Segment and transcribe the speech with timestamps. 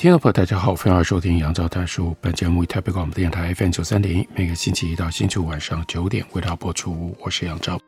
[0.00, 2.16] 听众朋友，大家好，欢迎收听杨照谈书。
[2.22, 7.14] 本节目以台北广播电台 FM 九三点一，每个星期一到星期五晚上九点为大家播出。
[7.20, 7.78] 我是杨照，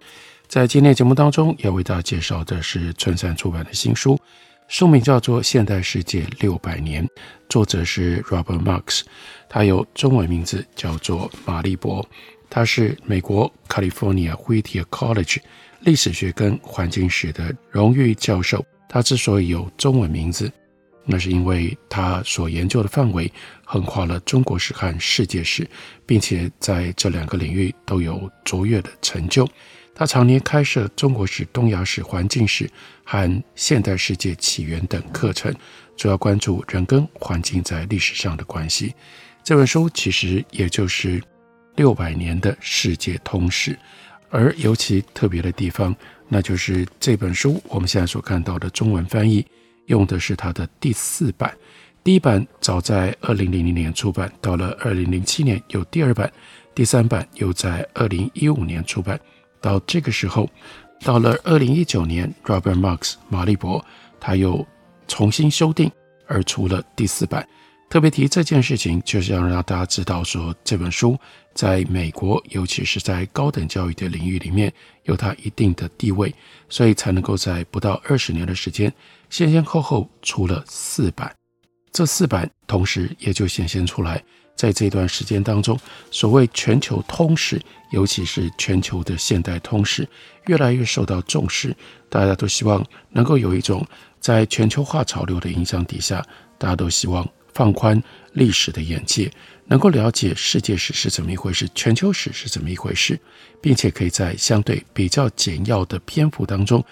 [0.46, 4.20] 在今天节目当中要为大家介绍的是春山出版的新书，
[4.68, 7.02] 书名叫做《现代世界六百年》，
[7.48, 9.00] 作者是 Robert Marks，
[9.48, 12.06] 他有中文名字叫做马立博，
[12.50, 15.38] 他是美国 California Whittier College
[15.80, 18.62] 历史学跟环境史的荣誉教授。
[18.86, 20.52] 他之所以有中文名字，
[21.04, 23.30] 那是因为他所研究的范围
[23.64, 25.68] 横跨了中国史和世界史，
[26.06, 29.48] 并且在这两个领域都有卓越的成就。
[29.94, 32.70] 他常年开设中国史、东亚史、环境史
[33.04, 35.54] 和现代世界起源等课程，
[35.96, 38.94] 主要关注人跟环境在历史上的关系。
[39.44, 41.22] 这本书其实也就是
[41.76, 43.78] 六百年的世界通史，
[44.30, 45.94] 而尤其特别的地方，
[46.28, 49.44] 那就是这本书我们现在所看到的中文翻译。
[49.86, 51.56] 用的是他的第四版，
[52.04, 56.32] 第一版早在二零零零年出版，到了二零零七年有第二版，
[56.74, 59.18] 第三版又在二零一五年出版。
[59.60, 60.48] 到这个时候，
[61.04, 63.84] 到了二零一九年，Robert Marks 马利博
[64.18, 64.66] 他又
[65.06, 65.90] 重新修订
[66.26, 67.46] 而出了第四版。
[67.92, 71.14] 特别提这件事情，就是要让大家知道说，这本书
[71.52, 74.72] 在美国，尤其是在高等教育的领域里面，
[75.02, 76.34] 有它一定的地位，
[76.70, 78.90] 所以才能够在不到二十年的时间，
[79.28, 81.30] 先先后后出了四版。
[81.92, 84.24] 这四版同时也就显现出来，
[84.56, 85.78] 在这段时间当中，
[86.10, 87.60] 所谓全球通史，
[87.90, 90.08] 尤其是全球的现代通史，
[90.46, 91.76] 越来越受到重视。
[92.08, 93.86] 大家都希望能够有一种
[94.18, 96.24] 在全球化潮流的影响底下，
[96.56, 97.28] 大家都希望。
[97.52, 98.02] 放宽
[98.32, 99.30] 历史的眼界，
[99.66, 103.18] 能够了解世界史是怎么一回事，全球史是怎么一回事，
[103.60, 106.84] 并且可以在相对比较简要的篇幅当中，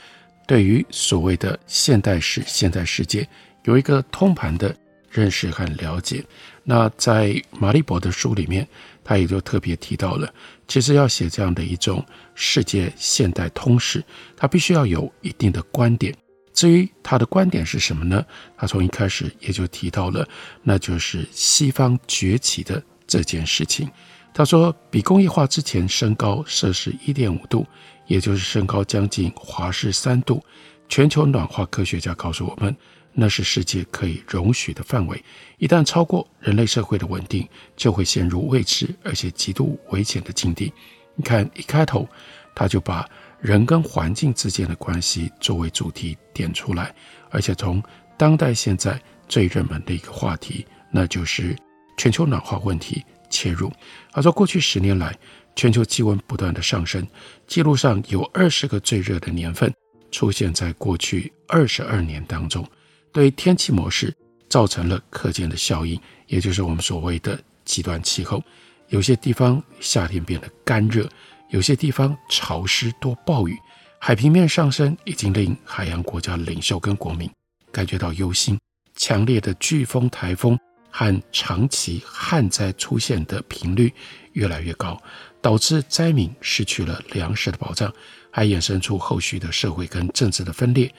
[0.47, 3.27] 对于所谓的现代史、现代世界
[3.65, 4.75] 有一个通盘的
[5.11, 6.25] 认识和了解。
[6.63, 8.67] 那在马立博的书里面，
[9.03, 10.33] 他也就特别提到了，
[10.69, 12.05] 其实要写这样的一种
[12.35, 14.05] 世界现代通史，
[14.37, 16.15] 他必须要有一定的观点。
[16.53, 18.25] 至于他的观点是什么呢？
[18.57, 20.29] 他从一开始也就提到了，
[20.63, 23.89] 那就是西方崛起的这件事情。
[24.35, 27.67] 他说，比工业化之前升高摄氏一点五度，
[28.07, 30.45] 也就是升高将近华氏三度。
[30.89, 32.77] 全球暖化科学家告诉我们，
[33.13, 35.25] 那是世界可以容许的范围。
[35.59, 40.73] 一旦超过，人类社会的稳定就会陷入未知而且极度危险的境地。
[41.15, 42.09] 你看，一开头
[42.55, 43.09] 他就把。
[43.41, 46.95] 人跟环境之间的关系作为主题点出来，
[47.31, 47.83] 而且从
[48.19, 51.57] 当代现在最热门的一个话题，那就是
[51.97, 53.73] 全球暖化问题切入。
[54.13, 55.17] 他说，过去十年来，
[55.57, 57.07] 全球气温不断的上升，
[57.47, 59.73] 记录上有二十个最热的年份
[60.11, 62.67] 出现在过去二十二年当中，
[63.11, 64.15] 对天气模式
[64.51, 68.43] 造成了可见的效应，也就是我们所谓的极端气候。
[68.89, 71.09] 有些地方夏天变得干热。
[71.51, 73.59] 有些地方潮湿多暴雨，
[73.99, 77.31] 海平面上升已经令海洋国家领袖跟国民
[77.73, 78.59] 感觉到忧心。
[78.97, 80.59] 强烈的飓风、台风
[80.91, 83.93] 和长期旱灾出现的频率
[84.33, 85.01] 越来越高，
[85.41, 87.93] 导致灾民失去了粮食的保障，
[88.31, 90.93] 还衍生出后续的社会跟政治的分裂。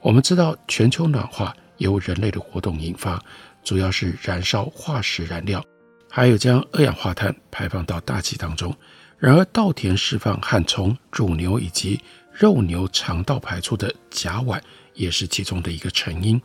[0.00, 3.20] 我们知道，全球暖化由人类的活动引发，
[3.64, 5.62] 主要是燃烧化石燃料，
[6.08, 8.74] 还有将二氧化碳排放到大气当中。
[9.18, 12.00] 然而，稻田释放和从乳牛以及
[12.32, 14.60] 肉牛肠道排出的甲烷
[14.94, 16.40] 也是其中的一个成因。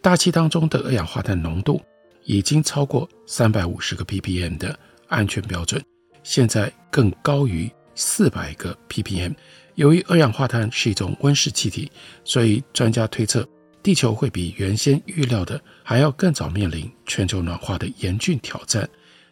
[0.00, 1.82] 大气当中的二氧化碳浓度
[2.22, 4.78] 已经超过三百五十个 ppm 的
[5.08, 5.82] 安全标准，
[6.22, 9.34] 现在更高于四百个 ppm。
[9.74, 11.90] 由于二氧化碳是一种温室气体，
[12.22, 13.44] 所以专家推测，
[13.82, 18.88] 地球会比原先预料的还要更早面临全球暖化的严峻挑战。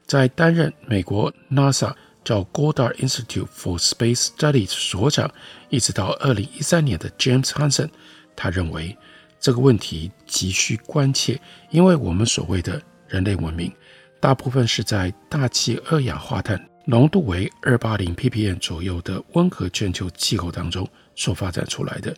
[0.06, 1.94] 在担任美国 NASA。
[2.24, 5.30] 叫 Goddard Institute for Space Studies 所长，
[5.68, 7.88] 一直到二零一三年的 James Hansen，
[8.36, 8.96] 他认为
[9.38, 11.40] 这个问题急需关切，
[11.70, 13.72] 因为我们所谓的人类文明，
[14.20, 22.14] 大部分是在大气二氧化碳浓度为二八零 ppm 左右的温和全球气候当中所发展出来的。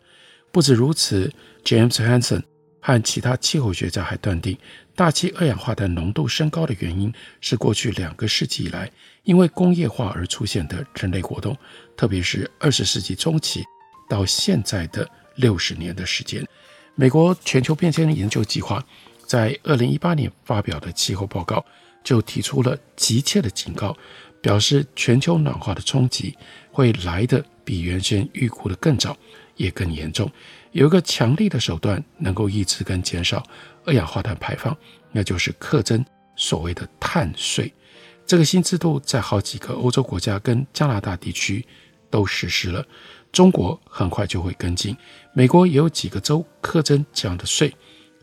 [0.50, 1.32] 不止如此
[1.64, 2.42] ，James Hansen
[2.84, 4.58] 和其他气候学家还断定，
[4.96, 8.90] 大气二氧化碳浓度升高的原因是过去两个世纪以来
[9.22, 11.56] 因为工业化而出现的人类活动，
[11.96, 13.62] 特别是二十世纪中期
[14.10, 16.44] 到现在的六十年的时间。
[16.96, 18.84] 美国全球变迁研究计划
[19.24, 21.64] 在二零一八年发表的气候报告
[22.02, 23.96] 就提出了急切的警告，
[24.40, 26.36] 表示全球暖化的冲击
[26.72, 29.16] 会来得比原先预估的更早，
[29.54, 30.28] 也更严重。
[30.72, 33.42] 有一个强力的手段能够抑制跟减少
[33.84, 34.76] 二氧化碳排放，
[35.12, 36.04] 那就是课征
[36.34, 37.72] 所谓的碳税。
[38.26, 41.64] 这个新制度在好几个欧洲国家跟加拿大地区
[42.08, 42.84] 都实施了，
[43.30, 44.96] 中国很快就会跟进。
[45.34, 47.74] 美国也有几个州课征这样的税，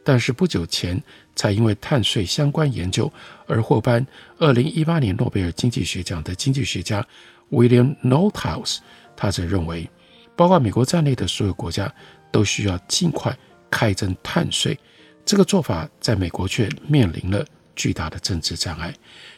[0.04, 1.00] 但是不久前
[1.36, 3.12] 才因为碳税相关研究
[3.46, 4.04] 而获颁
[4.40, 7.06] 二零一八年诺贝尔经济学奖的经济学家
[7.52, 8.80] William Nordhaus，
[9.16, 9.88] 他则认为，
[10.36, 11.94] 包括美国在内的所有国家。
[12.32, 13.38] 都需要尽快
[13.70, 14.78] 开征碳税，
[15.26, 17.46] 这个做法在美国却面临了
[17.76, 18.94] 巨大的政治障碍。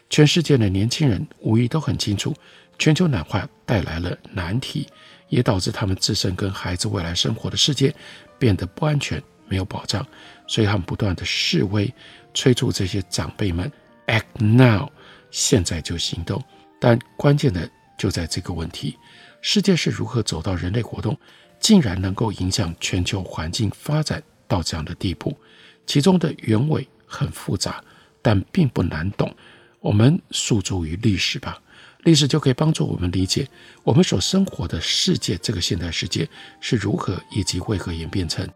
[0.10, 2.34] 全世界的年轻人无疑都很清楚，
[2.78, 4.88] 全球暖化带来了难题，
[5.30, 7.94] 也导致他们自身跟孩子未来生活的世界
[8.38, 10.06] 变得不安全、没有保障。
[10.48, 11.94] 所以他们不断的示威，
[12.34, 13.72] 催促这些长辈们
[14.08, 14.90] act now，
[15.30, 16.44] 现在就行动。
[16.78, 18.98] 但关键的就在这个问题：
[19.42, 21.18] 世界是如何走到人类活动？
[21.62, 25.38] 竟然能够影响全球环境发展到这样的地步，
[25.86, 27.82] 其中的原委很复杂，
[28.22, 29.34] 但并不难懂。
[29.80, 31.62] 我们诉诸于历史吧，
[32.04, 33.48] 历史就可以帮助我们理解
[33.84, 36.28] 我们所生活的世界，这个现代世界
[36.60, 38.48] 是如何以及为何演变成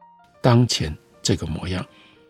[0.41, 1.85] 当前这个模样。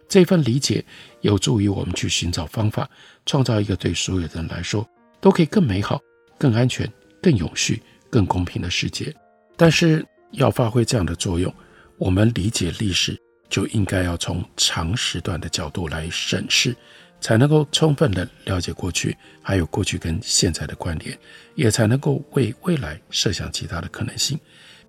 [0.07, 0.85] 这份理解
[1.21, 2.87] 有助于我们去寻找方法，
[3.25, 4.87] 创造一个对所有人来说
[5.19, 5.99] 都可以更美好、
[6.37, 6.89] 更安全、
[7.21, 9.13] 更永续、更公平的世界。
[9.57, 10.05] 但是，
[10.35, 11.53] 要发挥这样的作用，
[11.97, 16.75] 我们理解历史就应该要从长时段的角度来审视，
[17.19, 21.17] 才能够充分的了解过去，还有过去跟现在的关联，
[21.55, 24.39] 也才能够为未来设想其他的可能性。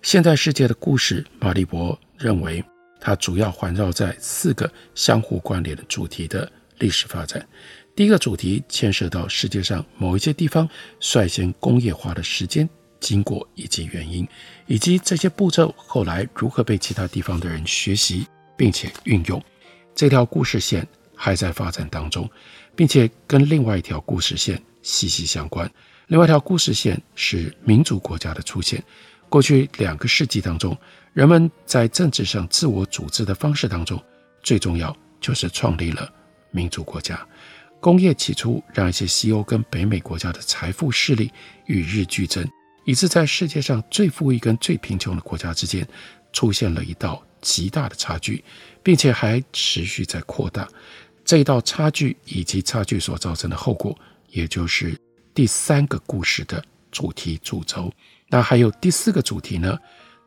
[0.03, 2.65] 现代世界的故事，马利博认为，
[3.01, 7.47] 它主要环绕在四个相互关联的主题的历史发展。
[7.95, 10.69] 第一个主题牵涉到世界上某一些地方
[11.01, 12.69] 率先工业化的时间。
[13.01, 14.27] 经过以及原因，
[14.67, 18.27] 以及这些步骤后来如何被其他地方的人学习
[18.57, 19.43] 并且运用，
[19.95, 22.29] 这条故事线还在发展当中，
[22.75, 25.71] 并且跟另外一条故事线息息相关。
[26.09, 28.83] 另外一条故事线是民族国家的出现。
[29.29, 30.77] 过去两个世纪当中，
[31.13, 34.01] 人们在政治上自我组织的方式当中，
[34.43, 36.09] 最重要就是创立了
[36.53, 37.27] 民族国家。
[37.81, 41.31] 工业起初让一些西欧跟北美国家的财富势力
[41.67, 42.49] 与日俱增。
[42.87, 45.87] 以致在世界上最富裕跟最贫穷的国家之间
[46.33, 48.43] 出现了一道极大的差距，
[48.83, 50.67] 并且还持续在扩大。
[51.25, 53.99] 这一道差距以及差距所造成的后果，
[54.31, 54.97] 也就是
[55.35, 57.93] 第三个故事的主题主轴。
[58.29, 59.77] 那还有第四个主题呢？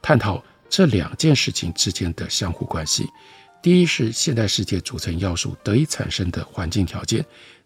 [0.02, 3.08] 探讨这两件事情之间的相互关系。
[3.62, 7.22] 第一是现代世界组成要素得以产生的环境条件；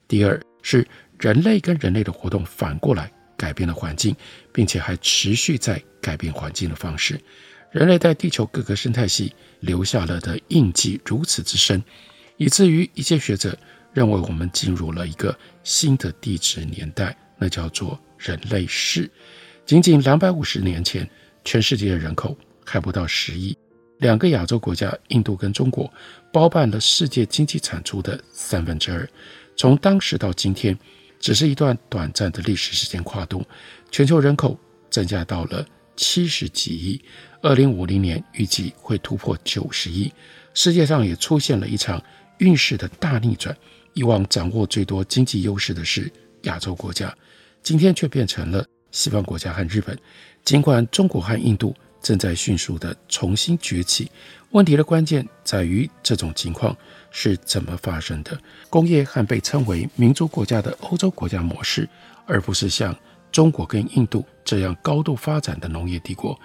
[0.07, 0.87] 第二是
[1.19, 3.11] 人类跟人类的活动反过来。
[3.37, 4.15] 改变了环境，
[4.51, 7.19] 并且还持续在改变环境的方式。
[7.71, 11.83] 人类在地球各个生态系留下了的印记如此之深，
[12.37, 13.57] 以至于一些学者
[13.93, 19.09] 认为我们进入了一个新的地质年代，那叫做人类世。
[19.65, 21.09] 仅仅两百五十年前，
[21.43, 23.57] 全世界的人口还不到十亿，
[23.97, 25.91] 两个亚洲国家印度跟中国
[26.31, 29.09] 包办了世界经济产出的三分之二。
[29.55, 30.77] 从当时到今天。
[31.23, 33.41] 只是一段短暂的历史时间跨度，
[33.89, 35.65] 全球人口增加到了
[35.95, 37.01] 七十几亿，
[37.41, 40.11] 二零五零年预计会突破九十亿。
[40.53, 42.03] 世界上也出现了一场
[42.39, 43.55] 运势的大逆转，
[43.93, 46.11] 以往掌握最多经济优势的是
[46.41, 47.15] 亚洲国家，
[47.61, 49.97] 今天却变成了西方国家和日本。
[50.43, 54.11] 尽管中国和印度正在迅速地重新崛起，
[54.51, 56.75] 问题的关键在于这种情况。
[57.13, 58.37] 是怎么发生的？
[58.69, 61.87] 工业和被称为民族国家的欧洲国家模式，
[62.25, 62.93] 而不是像
[63.31, 66.37] 中国跟印度这样高度发展的农业帝国，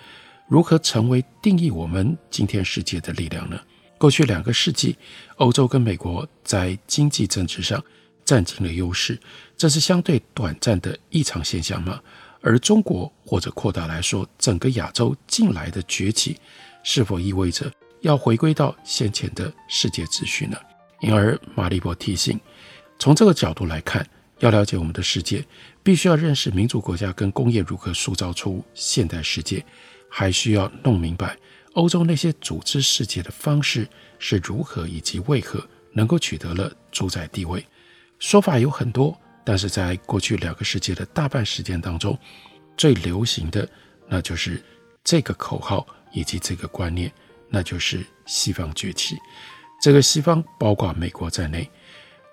[0.47, 3.59] 如何成为定义我们今天世界的力量呢？
[3.97, 4.97] 过去两个世纪，
[5.37, 7.83] 欧洲跟美国在经济政治上
[8.25, 9.19] 占尽了优势，
[9.57, 11.99] 这是相对短暂的异常现象吗？
[12.41, 16.39] 而中国或者扩大来说，整个亚洲近来的崛起，
[16.85, 17.73] 是否意味着？
[18.01, 20.57] 要回归到先前的世界秩序呢？
[21.01, 22.39] 因而马利波提醒，
[22.99, 24.07] 从这个角度来看，
[24.41, 25.45] 要了解我们的世界，
[25.83, 29.65] 必须要认识民族国家跟工业如何塑造出现代世界，
[30.11, 31.37] 还需要弄明白
[31.75, 33.89] 欧洲那些组织世界的方式
[34.19, 37.65] 是如何，以及为何能够取得了主宰地位。
[38.19, 42.19] 说法有很多，但是在过去两个世纪的大半时间当中，
[42.77, 43.69] 最流行的
[44.09, 44.61] 那就是
[45.05, 47.13] 这个口号以及这个观念，
[47.49, 49.17] 那就是西方崛起。
[49.81, 51.69] 这个西方包括美国在内，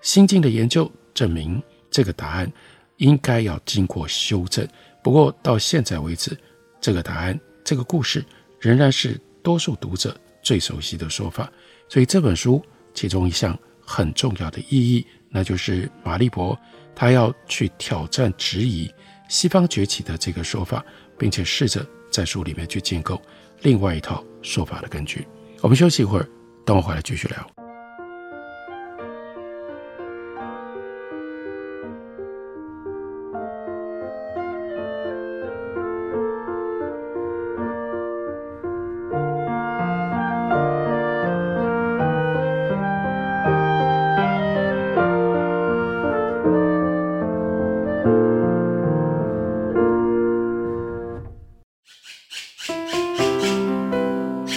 [0.02, 2.52] 新近的研究证明这个答案
[2.96, 4.66] 应该要经过修正。
[5.02, 6.36] 不过到现在为止，
[6.80, 8.24] 这个答案、这个故事
[8.60, 11.50] 仍然是多数读者最熟悉的说法。
[11.88, 12.60] 所以这本书
[12.92, 16.58] 其中一项很重要的意义，那就是马利博
[16.96, 18.92] 他要去挑战、质疑
[19.28, 20.84] 西方崛起的这个说法，
[21.16, 23.22] 并且试着在书里面去建构
[23.60, 25.26] 另外一套说法的根据。
[25.60, 26.28] 我们休息一会儿，
[26.64, 27.55] 等我回来继续聊。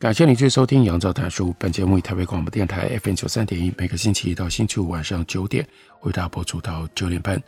[0.00, 1.50] 感谢你继续收听《杨照谈书》。
[1.58, 5.68] 本节目以台北广播电台 FM 九三点一，每个星期一到星期五晚上九点
[6.00, 7.38] 为大家播出到九点半。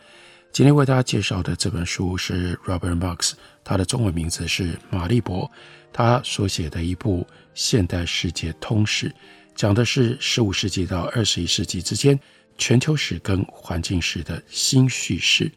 [0.51, 3.31] 今天为大家介绍的这本书是 Robert Marx，
[3.63, 5.49] 他的中文名字是马立博，
[5.91, 9.11] 他所写的一部现代世界通史，
[9.55, 12.19] 讲的是十五世纪到二十一世纪之间
[12.59, 15.51] 全球史跟环境史的新叙事。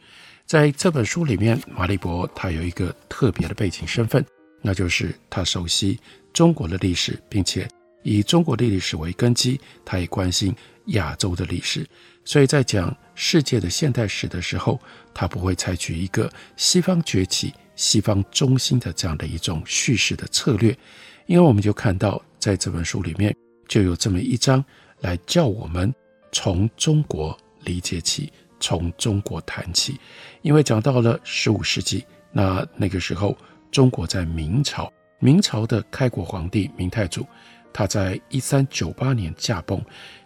[0.47, 4.25] 在这本书里面，马立博他有一个特别的背景身份，
[4.63, 6.01] 那就是他熟悉。
[6.37, 7.67] 中国的历史，并且
[8.03, 10.55] 以中国的历史为根基，他也关心
[10.89, 11.89] 亚洲的历史，
[12.27, 14.79] 所以在讲世界的现代史的时候，
[15.15, 20.77] 他不会采取一个西方崛起、西方中心的这样的一种叙事的策略，
[21.25, 23.35] 因为我们就看到在这本书里面
[23.67, 24.63] 就有这么一章
[25.01, 25.91] 来叫我们
[26.33, 29.99] 从中国理解起，从中国谈起，
[30.43, 33.35] 因为讲到了十五世纪，那那个时候
[33.73, 34.93] 中国在明朝。
[35.19, 37.27] 明朝的开国皇帝明太祖，
[37.73, 39.83] 他在一三九八年驾崩，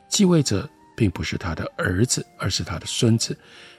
[0.08, 3.36] 继位者并不是他的儿子，而是他的孙子。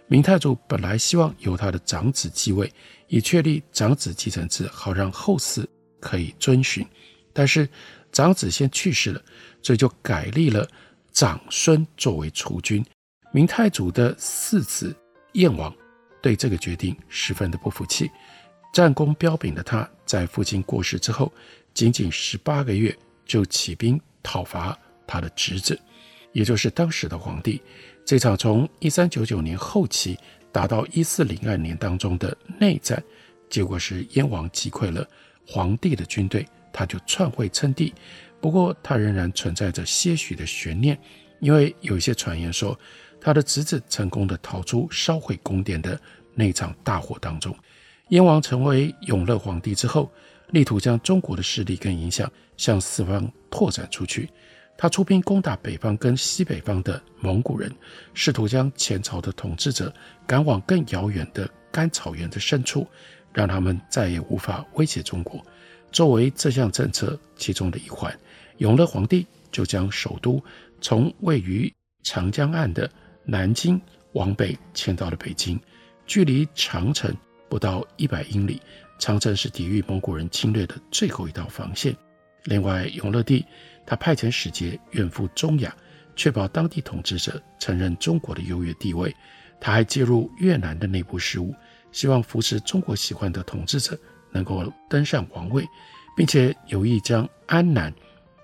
[0.08, 2.72] 明太祖本来希望由他的长子继位，
[3.08, 5.66] 以确立长子继承制，好让后嗣
[6.00, 6.86] 可以遵循。
[7.34, 7.68] 但是
[8.12, 9.22] 长子先去世了，
[9.62, 10.68] 所以就改立了
[11.14, 12.86] 长孙作为储君。
[13.32, 14.94] 明太祖的四子
[15.34, 15.74] 燕王
[16.22, 18.12] 对这个决定十分的不服气。
[18.72, 21.32] 战功彪炳的他，在父亲过世之后，
[21.74, 25.78] 仅仅十八个月就起兵讨伐他的侄子，
[26.32, 27.62] 也就是当时的皇帝。
[28.06, 30.18] 这场从一三九九年后期
[30.52, 33.02] 打到一四零二年当中的内战，
[33.50, 35.06] 结果是燕王击溃了
[35.46, 37.94] 皇帝的军队，他就篡位称帝。
[38.40, 40.98] 不过，他仍然存在着些许的悬念，
[41.42, 42.78] 因为有一些传言说，
[43.20, 46.00] 他的侄子成功的逃出烧毁宫殿的
[46.34, 47.54] 那场大火当中。
[48.12, 50.12] 燕王成为永乐皇帝之后，
[50.50, 54.30] 力图将中国的势力跟影响向四方拓展出去。
[54.78, 57.74] 他出兵攻打北方跟西北方的蒙古人，
[58.14, 59.94] 试图将前朝的统治者
[60.28, 62.86] 赶往更遥远的干草原的深处，
[63.32, 65.42] 让他们再也无法威胁中国。
[65.90, 68.14] 作为这项政策其中的一环，
[68.58, 70.44] 永乐皇帝就将首都
[70.82, 72.92] 从位于长江岸的
[73.24, 73.80] 南京
[74.14, 75.58] 往北迁到了北京，
[76.06, 77.16] 距离长城
[77.52, 78.62] 不到一百英里。
[78.98, 81.94] 长城是抵御蒙古人侵略的最后一道防线。
[82.46, 83.46] 另外，永乐帝
[83.86, 85.76] 他派遣使节远赴中亚，
[86.16, 89.14] 确保当地统治者承认中国的优越地位。
[89.60, 91.54] 他还介入越南的内部事务，
[91.92, 94.00] 希望扶持中国喜欢的统治者
[94.32, 95.68] 能够登上王位，
[96.16, 97.94] 并且有意将安南，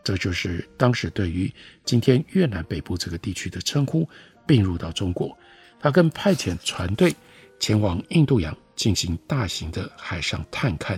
[0.04, 1.52] 这就是当时对于
[1.86, 4.08] 今天越南北部这个地区的称呼，
[4.46, 5.36] 并入到中国。
[5.80, 7.16] 他更派遣船队
[7.60, 8.56] 前往印度洋。
[8.78, 10.98] 进行大型的海上探勘，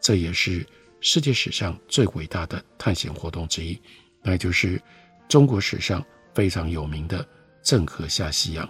[0.00, 0.66] 这也是
[1.00, 3.80] 世界史上最伟大的探险活动之一，
[4.22, 4.82] 那就是
[5.28, 6.04] 中国史上
[6.34, 7.24] 非常有名的
[7.62, 8.68] 郑和下西洋。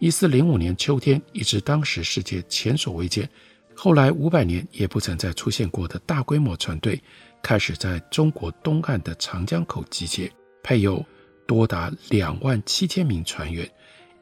[0.00, 3.28] 一四零五年秋天，一支当时世界前所未见，
[3.74, 7.00] 后来五百年也不曾再出现过的大规模船队，
[7.42, 11.04] 开始在中国东岸的长江口集结，配有
[11.46, 13.68] 多达两万七千名船员，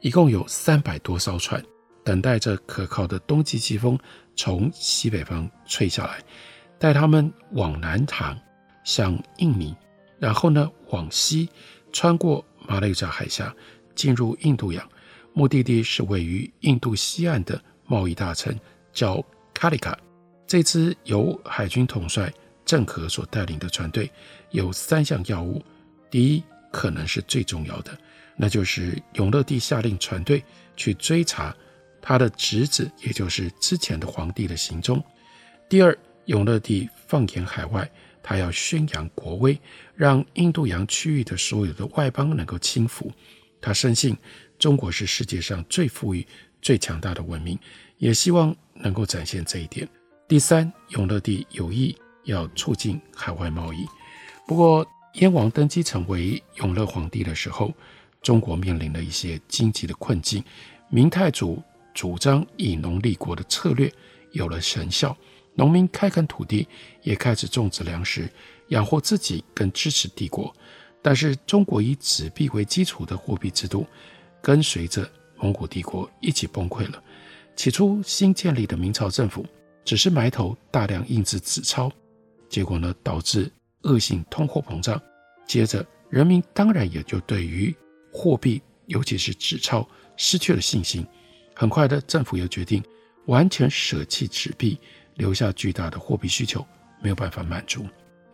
[0.01, 1.63] 一共有三百多艘船。
[2.07, 3.99] 等待着可靠的冬季季风
[4.33, 6.23] 从西北方吹下来，
[6.79, 8.39] 带他们往南航
[8.85, 9.75] 向印尼，
[10.17, 11.49] 然后呢往西
[11.91, 13.53] 穿过马六甲海峡
[13.93, 14.89] 进入印度洋，
[15.33, 18.57] 目的地是位于印度西岸的贸易大城
[18.93, 19.21] 叫
[19.53, 19.99] 卡里卡。
[20.47, 22.31] 这支由海军统帅
[22.63, 24.09] 郑和所带领的船队
[24.51, 25.61] 有三项要务：
[26.09, 27.91] 第一，可能是最重要的，
[28.37, 30.41] 那就是永乐帝下令船队
[30.77, 31.53] 去追查。
[32.07, 35.03] 他的侄子，也就是之前的皇帝的行踪。
[35.67, 37.91] 第二，永乐帝放眼海外，
[38.23, 39.59] 他要宣扬国威，
[39.93, 43.11] 让印度洋区域的所有的外邦能够亲服。
[43.59, 44.15] 他深信
[44.57, 46.25] 中国是世界上最富裕、
[46.61, 47.59] 最强大的文明，
[47.97, 49.85] 也希望能够展现这一点。
[50.29, 53.85] 第三，永乐帝有意要促进海外贸易。
[54.47, 57.73] 不过，燕王登基成为永乐皇帝的时候，
[58.21, 60.41] 中国面临了一些经济的困境。
[60.87, 61.61] 明太祖。
[61.97, 63.91] 主张以农立国的策略
[64.31, 65.17] 有了成效，
[65.55, 66.67] 农民开垦土地，
[67.01, 68.29] 也开始种植粮食，
[68.67, 70.55] 养活自己，跟支持帝国。
[71.01, 73.83] 但是，中国以纸币为基础的货币制度，
[74.43, 77.03] 跟随着蒙古帝国一起崩溃了。
[77.55, 79.43] 起初，新建立的明朝政府
[79.83, 81.91] 只是埋头大量印制纸钞，
[82.47, 85.01] 结果呢，导致恶性通货膨胀。
[85.47, 87.75] 接着，人民当然也就对于
[88.13, 91.03] 货币，尤其是纸钞，失去了信心。
[91.59, 92.83] 很快的，政府又决定
[93.25, 94.79] 完全舍弃纸币，
[95.15, 96.63] 留下巨大的货币需求，
[97.01, 97.83] 没有办法满足。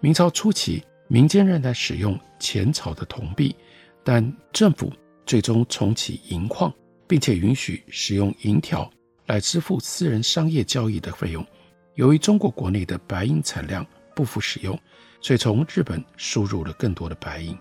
[0.02, 3.56] 明朝初期，民间仍在使用前朝的铜币，
[4.04, 4.92] 但政府
[5.26, 6.70] 最终重启银矿，
[7.08, 8.92] 并且允许使用银条
[9.28, 11.48] 来支付私人商业交易的费用。
[11.96, 14.78] 由于中国国内的白银产量不敷使用，
[15.22, 17.58] 所以从日本输入了更多的白银，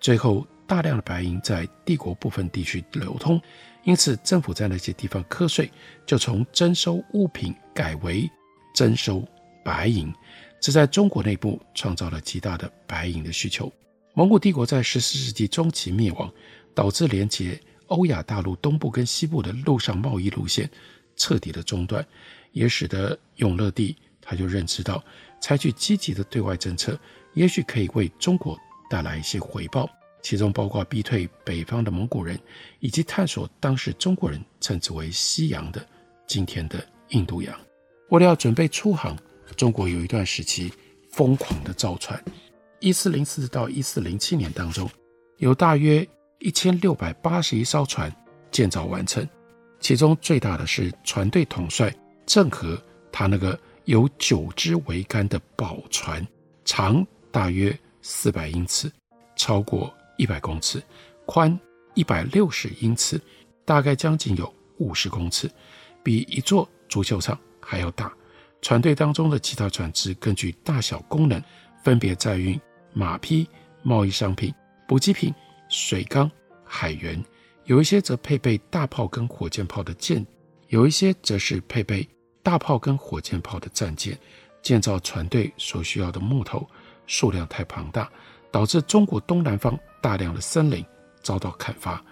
[0.00, 3.40] 最后大量的白银在帝国部分地区流通。
[3.84, 5.70] 因此，政府在那些地方课税，
[6.06, 8.30] 就从征收物品改为
[8.74, 9.22] 征收
[9.62, 10.12] 白银，
[10.60, 13.70] 这在中国内部创造了极大的白银的需求。
[14.14, 16.32] 蒙古帝国在十四世纪中期灭亡，
[16.74, 20.70] 导致连接欧亚大陆东部跟西部的陆上贸易路线
[21.14, 22.04] 彻底的中断，
[22.52, 25.04] 也使得永乐帝他就认知到，
[25.40, 26.98] 采取积极的对外政策，
[27.34, 29.86] 也许可以为中国带来一些回报。
[30.24, 32.40] 其中包括逼退北方的蒙古人，
[32.80, 35.86] 以及探索当时中国人称之为西洋的
[36.26, 37.54] 今天的印度洋。
[38.08, 39.14] 为了要准备出航，
[39.54, 40.72] 中国有一段时期
[41.10, 42.18] 疯狂的造船。
[42.80, 44.90] 一四零四到一四零七年当中，
[45.36, 46.06] 有大约
[46.38, 48.10] 一千六百八十一艘船
[48.50, 49.28] 建造完成，
[49.78, 52.82] 其中最大的是船队统帅郑和，
[53.12, 56.26] 他那个有九支桅杆的宝船，
[56.64, 58.90] 长大约四百英尺，
[59.36, 59.94] 超过。
[60.16, 60.82] 一百公尺，
[61.26, 61.58] 宽
[61.94, 63.20] 一百六十英尺，
[63.64, 65.50] 大概将近有五十公尺，
[66.02, 68.12] 比一座足球场还要大。
[68.62, 71.42] 船队当中的其他船只根据大小功能，
[71.82, 72.58] 分别载运
[72.92, 73.48] 马匹、
[73.82, 74.54] 贸易商品、
[74.88, 75.34] 补给品、
[75.68, 76.30] 水缸、
[76.64, 77.22] 海员，
[77.64, 80.26] 有一些则配备大炮跟火箭炮的舰，
[80.68, 82.08] 有一些则是配备
[82.42, 84.18] 大炮跟火箭炮的战舰。
[84.62, 86.66] 建造船队所需要的木头
[87.06, 88.10] 数量太庞大，
[88.50, 89.78] 导致中国东南方。
[90.04, 90.84] 大量的森林
[91.22, 92.04] 遭到砍伐，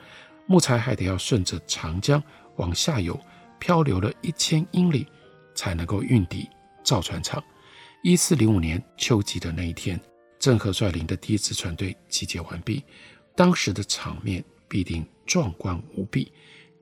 [0.47, 2.23] 木材还得要顺着长江
[2.57, 3.21] 往下游
[3.61, 5.07] 漂流了一千英里，
[5.55, 6.49] 才能够运抵
[6.83, 7.45] 造船厂。
[8.03, 10.01] 一四零五年秋季的那一天，
[10.39, 12.83] 郑和率领的第一支船队集结完毕，
[13.37, 16.33] 当时的场面必定壮观无比。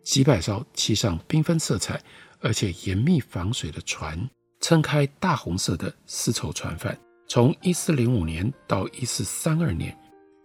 [0.04, 2.00] 几百艘漆上缤纷色彩，
[2.38, 6.96] 而且严密防水的船，撑开大红色的丝绸船帆。
[7.26, 9.98] 从一四零五年到一四三二年，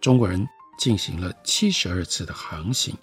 [0.06, 0.48] 中国人。
[0.78, 2.94] 进行了七十二次的航行，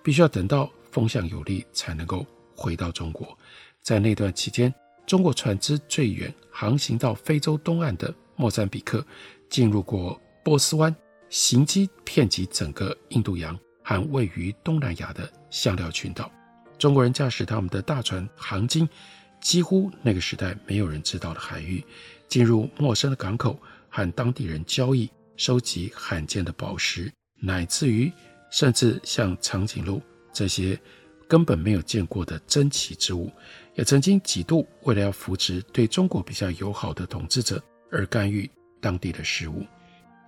[0.00, 3.36] 必须要等到风向有利，才能够回到中国。
[3.82, 4.72] 在那段期间，
[5.04, 9.04] 中国船只最远航行到非洲东岸的莫桑比克，
[9.50, 10.94] 进入过波斯湾，
[11.28, 16.30] 行迹遍及整个印度洋和位于东南亚的香料群岛。
[16.78, 18.88] 中国人驾驶他们的大船航经
[19.40, 21.84] 几乎那个时代没有人知道的海域，
[22.28, 23.58] 进入陌生的港口，
[23.90, 28.12] 和当地人交易，收集罕见的宝石，乃至于
[28.50, 30.00] 甚至像长颈鹿
[30.32, 30.78] 这些
[31.28, 33.30] 根本没有见过的珍奇之物，
[33.74, 39.64] 也曾经几度为了要扶持对中国比较友好的统治者而干预当地的事务。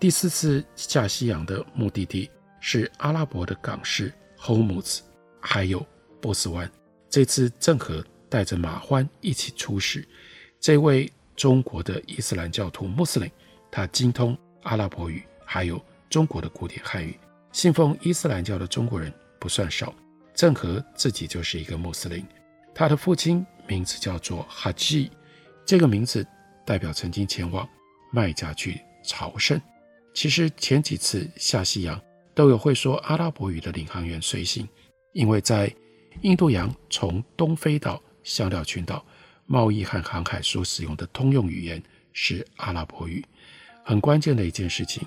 [0.01, 5.01] 第四次下西洋的目的地是阿拉伯的港市 Hormuz，
[5.41, 5.85] 还有
[6.21, 6.71] 波斯湾。
[7.11, 10.07] 这次郑和带着马欢一起出使。
[10.61, 13.31] 这位中国的伊斯兰教徒穆斯林，
[13.71, 14.37] 他精通
[14.69, 17.19] 阿拉伯语，还有中国的古典汉语。
[17.53, 19.95] 信奉伊斯兰教的中国人不算少。
[20.35, 22.25] 郑和自己就是一个穆斯林，
[22.75, 25.11] 他的父亲名字叫做哈吉，
[25.65, 26.25] 这个名字
[26.67, 27.67] 代表曾经前往
[28.13, 29.61] 麦加去朝圣。
[30.15, 32.01] 其实前几次下西洋
[32.35, 34.69] 都有会说阿拉伯语的领航员随行，
[35.13, 35.75] 因为在
[36.21, 39.05] 印度洋从东非到香料群岛，
[39.47, 43.25] 贸易和航海所使用的通用语言是阿拉伯语。
[43.89, 45.03] 很关键的一件事情，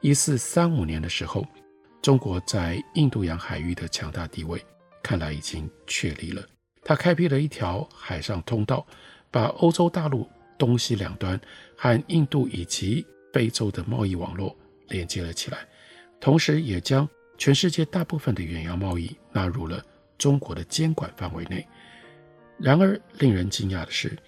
[0.00, 1.46] 一四三五年的时候，
[2.02, 4.60] 中国在印度洋海域的强大地位
[5.00, 6.44] 看来已经确立了。
[6.82, 8.84] 它开辟了一条海上通道，
[9.30, 11.40] 把欧洲大陆东西两端
[11.76, 14.56] 和印度以及非洲的贸易网络
[14.88, 15.58] 连接了起来，
[16.18, 17.08] 同时也将
[17.38, 19.80] 全世界大部分的远洋贸易纳入了
[20.18, 21.64] 中国的监管范围内。
[22.58, 24.18] 然而，令人惊讶的是，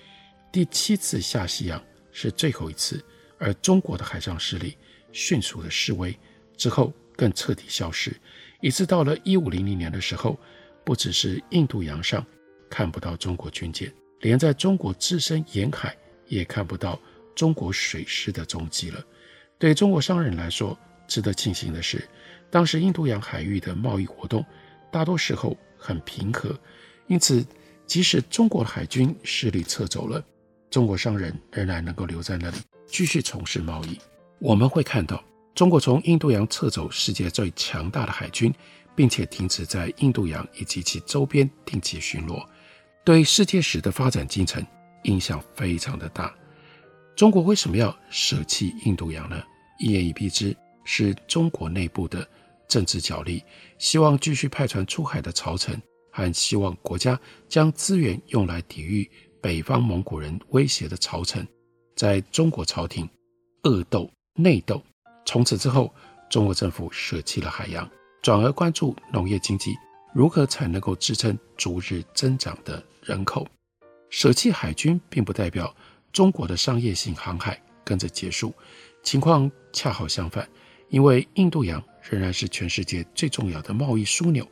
[0.52, 1.82] 第七次下西洋
[2.12, 3.04] 是最后一次。
[3.38, 4.76] 而中国的海上势力
[5.12, 6.18] 迅速的式微，
[6.56, 8.14] 之后更彻底消失，
[8.60, 10.38] 以致到了一五零零年的时候，
[10.84, 12.24] 不只是印度洋上
[12.68, 15.96] 看不到中国军舰，连在中国自身沿海
[16.26, 17.00] 也看不到
[17.34, 19.02] 中国水师的踪迹了。
[19.58, 22.06] 对中国商人来说，值得庆幸的是，
[22.50, 24.44] 当时印度洋海域的贸易活动
[24.90, 26.58] 大多时候很平和，
[27.06, 27.44] 因此
[27.86, 30.24] 即使中国海军势力撤走了，
[30.70, 32.56] 中国商人仍然能够留在那里。
[32.88, 33.98] 继续从事贸易，
[34.40, 35.22] 我们会看到
[35.54, 38.52] 中国从印度洋撤走世界最强大的海军，
[38.96, 42.44] 并且停止在印度洋以及其周边定期巡逻，
[43.04, 44.64] 对世界史的发展进程
[45.04, 46.34] 影响非常的大。
[47.14, 49.42] 中国为什么要舍弃印度洋呢？
[49.78, 52.26] 一言以蔽之，是中国内部的
[52.66, 53.44] 政治角力，
[53.78, 59.08] 希望继续派船出海的朝臣，和希望国家将资源用来抵御
[59.40, 61.46] 北方蒙古人威胁的朝臣。
[61.98, 63.10] 在中国朝廷
[63.64, 64.80] 恶斗内斗，
[65.26, 65.92] 从此之后，
[66.30, 67.90] 中国政府舍弃了海洋，
[68.22, 69.74] 转而关注农业经济，
[70.14, 73.44] 如何才能够支撑逐日增长的人口。
[74.10, 75.74] 舍弃海军并不代表
[76.12, 78.54] 中国的商业性航海跟着结束，
[79.02, 80.48] 情况恰好相反，
[80.90, 84.46] 因为印度洋仍然是全世界最重要的贸易枢纽，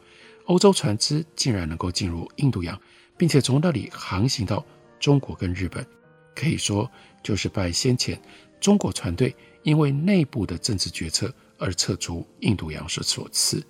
[0.47, 2.77] 欧洲船只竟然能够进入印度洋，
[3.17, 4.67] 并且从那里航行到
[4.99, 5.87] 中国跟日本。
[6.35, 6.91] 可以说，
[7.27, 8.17] 就是拜先前
[8.61, 9.35] 中国船队
[9.65, 13.61] 因为内部的政治决策而撤出印度洋所赐。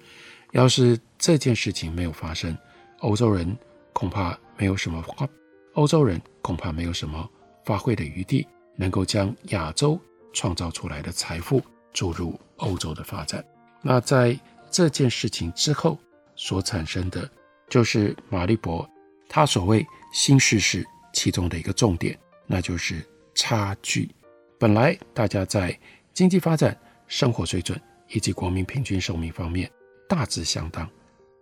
[0.52, 2.54] 要是这件事情没有发生，
[2.98, 3.56] 欧洲人
[3.94, 5.26] 恐怕没有什么发，
[5.72, 7.26] 欧洲人恐怕没有什么
[7.64, 9.98] 发挥的余地，能够将亚洲
[10.34, 11.62] 创造出来的财富
[11.94, 13.42] 注入欧洲的发展。
[13.80, 14.38] 那在
[14.70, 15.98] 这件事情之后
[16.34, 17.26] 所产生的，
[17.70, 18.86] 就是马利博
[19.30, 22.18] 他所谓新世事其中的一个重点。
[22.46, 23.04] 那就是
[23.36, 24.10] 差距。
[24.58, 25.78] 本来大家在
[26.12, 29.70] 经济发展、生活水准以及国民平均寿命方面
[30.08, 30.90] 大致相当，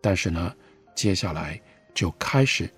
[0.02, 0.54] 但是呢，
[0.94, 1.59] 接下来
[1.94, 2.68] 就开始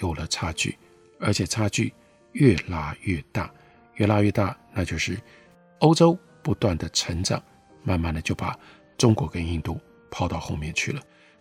[0.00, 0.78] 有了差距，
[1.18, 1.92] 而且差距
[2.32, 3.52] 越拉越大，
[3.94, 5.18] 越拉越大，那就是
[5.80, 7.42] 欧洲不断的成长，
[7.82, 8.56] 慢慢的就把
[8.98, 11.00] 中国跟印度抛到后面去了。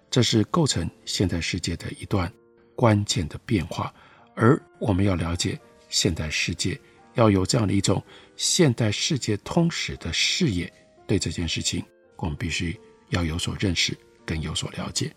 [0.10, 2.32] 这是构成现在世界的一段
[2.76, 3.94] 关键的变化，
[4.36, 5.60] 而我们要了解。
[5.90, 6.78] 现代世界
[7.18, 8.02] 要有这样的一种
[8.36, 10.72] 现代世界通史的视野，
[11.06, 11.84] 对这件事情，
[12.16, 15.12] 我们必须要有所认识，更有所了解。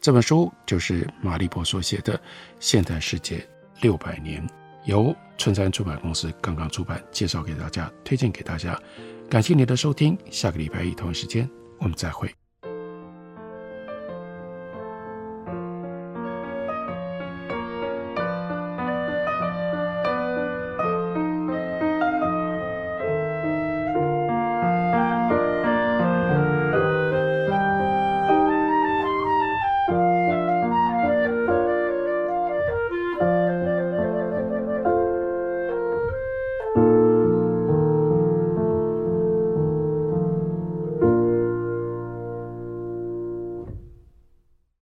[0.00, 2.16] 这本书就是马立波所写的
[2.60, 3.44] 《现代世界
[3.80, 4.46] 六百年》，
[4.84, 8.80] 由春山出版公司刚刚出版，介绍给大家，推荐给大家。
[9.28, 12.32] 感谢您的收听，下个礼拜一同一时间我们再会。